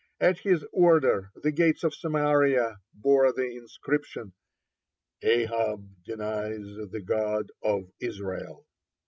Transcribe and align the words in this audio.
At 0.19 0.39
his 0.39 0.65
order 0.71 1.31
the 1.35 1.51
gates 1.51 1.83
of 1.83 1.93
Samaria 1.93 2.77
bore 2.91 3.31
the 3.31 3.55
inscription: 3.55 4.33
"Ahab 5.21 5.93
denies 6.03 6.65
the 6.89 7.03
God 7.05 7.51
of 7.61 7.87
Israel." 7.99 8.65